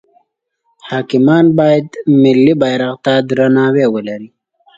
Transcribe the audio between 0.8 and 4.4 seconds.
حاکمان باید ملی بیرغ ته درناوی ولری.